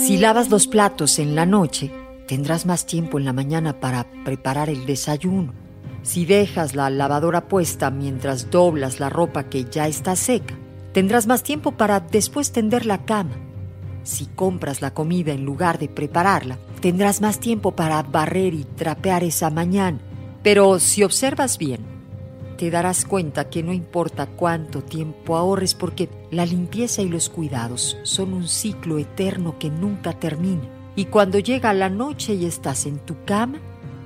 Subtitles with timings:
[0.00, 1.92] Si lavas los platos en la noche,
[2.26, 5.52] tendrás más tiempo en la mañana para preparar el desayuno.
[6.02, 10.54] Si dejas la lavadora puesta mientras doblas la ropa que ya está seca,
[10.94, 13.36] tendrás más tiempo para después tender la cama.
[14.02, 19.22] Si compras la comida en lugar de prepararla, tendrás más tiempo para barrer y trapear
[19.22, 20.00] esa mañana.
[20.42, 21.84] Pero si observas bien,
[22.60, 27.96] te darás cuenta que no importa cuánto tiempo ahorres porque la limpieza y los cuidados
[28.02, 30.68] son un ciclo eterno que nunca termina.
[30.94, 33.60] Y cuando llega la noche y estás en tu cama,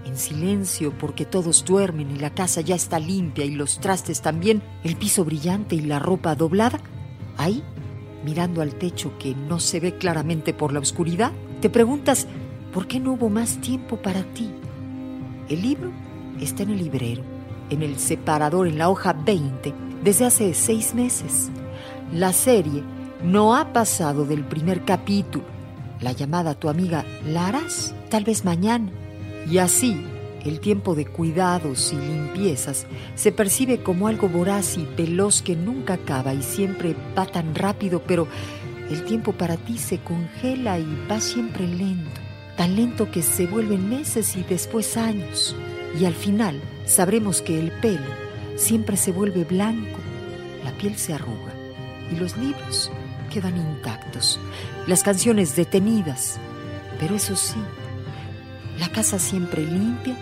[0.07, 4.63] en silencio porque todos duermen y la casa ya está limpia y los trastes también,
[4.85, 6.79] el piso brillante y la ropa doblada,
[7.37, 7.61] ahí,
[8.25, 12.29] mirando al techo que no se ve claramente por la oscuridad, te preguntas,
[12.73, 14.49] ¿por qué no hubo más tiempo para ti?
[15.49, 15.91] El libro
[16.41, 17.34] está en el librero
[17.71, 19.73] en el separador en la hoja 20
[20.03, 21.51] desde hace seis meses.
[22.13, 22.83] La serie
[23.23, 25.45] no ha pasado del primer capítulo.
[26.01, 28.91] La llamada a tu amiga la harás tal vez mañana.
[29.51, 30.05] Y así,
[30.45, 35.95] el tiempo de cuidados y limpiezas se percibe como algo voraz y veloz que nunca
[35.95, 38.29] acaba y siempre va tan rápido, pero
[38.91, 42.21] el tiempo para ti se congela y va siempre lento,
[42.57, 45.57] tan lento que se vuelven meses y después años.
[45.99, 48.07] Y al final, sabremos que el pelo
[48.57, 49.99] siempre se vuelve blanco,
[50.65, 51.55] la piel se arruga
[52.11, 52.91] y los libros
[53.33, 54.41] quedan intactos,
[54.87, 56.39] las canciones detenidas,
[56.99, 57.61] pero eso sí,
[58.79, 60.17] la casa siempre limpia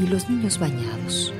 [0.00, 1.32] y los niños bañados.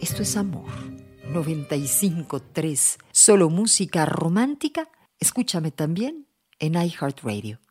[0.00, 0.70] Esto es amor.
[1.32, 2.98] 95.3.
[3.10, 4.88] Solo música romántica.
[5.18, 6.26] Escúchame también
[6.64, 7.63] en iHeartRadio.